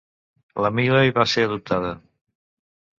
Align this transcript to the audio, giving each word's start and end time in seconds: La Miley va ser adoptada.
La 0.65 0.71
Miley 0.79 1.13
va 1.19 1.27
ser 1.35 1.47
adoptada. 1.51 1.95